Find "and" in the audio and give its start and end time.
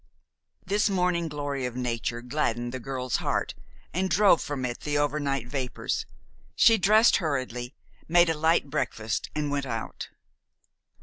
3.93-4.09, 9.35-9.51